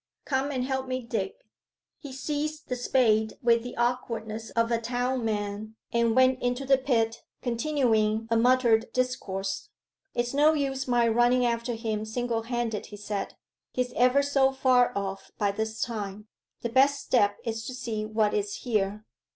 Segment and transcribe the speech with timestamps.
[0.25, 1.35] Come and help me dig.'
[1.99, 6.79] He seized the spade with the awkwardness of a town man, and went into the
[6.79, 9.69] pit, continuing a muttered discourse.
[10.15, 13.35] 'It's no use my running after him single handed,' he said.
[13.73, 16.27] 'He's ever so far off by this time.
[16.61, 19.05] The best step is to see what is here.